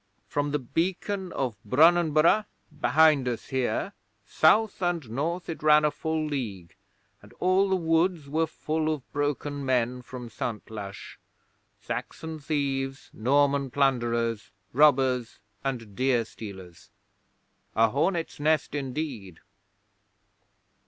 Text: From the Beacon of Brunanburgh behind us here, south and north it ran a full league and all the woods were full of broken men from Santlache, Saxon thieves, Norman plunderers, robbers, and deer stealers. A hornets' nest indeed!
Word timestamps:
From 0.27 0.49
the 0.49 0.57
Beacon 0.57 1.31
of 1.33 1.55
Brunanburgh 1.63 2.45
behind 2.81 3.27
us 3.27 3.49
here, 3.49 3.93
south 4.25 4.81
and 4.81 5.07
north 5.11 5.47
it 5.47 5.61
ran 5.61 5.85
a 5.85 5.91
full 5.91 6.25
league 6.25 6.73
and 7.21 7.31
all 7.39 7.69
the 7.69 7.75
woods 7.75 8.27
were 8.27 8.47
full 8.47 8.91
of 8.91 9.13
broken 9.13 9.63
men 9.63 10.01
from 10.01 10.27
Santlache, 10.31 11.19
Saxon 11.79 12.39
thieves, 12.39 13.11
Norman 13.13 13.69
plunderers, 13.69 14.49
robbers, 14.73 15.37
and 15.63 15.95
deer 15.95 16.25
stealers. 16.25 16.89
A 17.75 17.89
hornets' 17.89 18.39
nest 18.39 18.73
indeed! 18.73 19.39